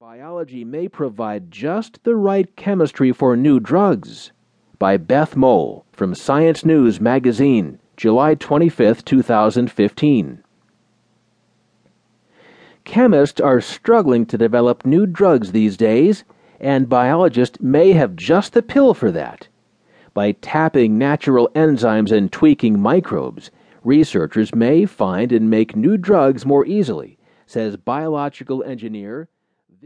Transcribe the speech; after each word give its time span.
Biology 0.00 0.64
may 0.64 0.86
provide 0.86 1.50
just 1.50 2.04
the 2.04 2.14
right 2.14 2.54
chemistry 2.54 3.10
for 3.10 3.36
new 3.36 3.58
drugs. 3.58 4.30
By 4.78 4.96
Beth 4.96 5.34
Mole 5.34 5.86
from 5.90 6.14
Science 6.14 6.64
News 6.64 7.00
Magazine, 7.00 7.80
July 7.96 8.36
25, 8.36 9.04
2015. 9.04 10.44
Chemists 12.84 13.40
are 13.40 13.60
struggling 13.60 14.24
to 14.26 14.38
develop 14.38 14.86
new 14.86 15.04
drugs 15.04 15.50
these 15.50 15.76
days, 15.76 16.22
and 16.60 16.88
biologists 16.88 17.60
may 17.60 17.90
have 17.90 18.14
just 18.14 18.52
the 18.52 18.62
pill 18.62 18.94
for 18.94 19.10
that. 19.10 19.48
By 20.14 20.30
tapping 20.30 20.96
natural 20.96 21.50
enzymes 21.56 22.12
and 22.12 22.30
tweaking 22.30 22.78
microbes, 22.78 23.50
researchers 23.82 24.54
may 24.54 24.86
find 24.86 25.32
and 25.32 25.50
make 25.50 25.74
new 25.74 25.96
drugs 25.96 26.46
more 26.46 26.64
easily, 26.64 27.18
says 27.46 27.76
biological 27.76 28.62
engineer 28.62 29.28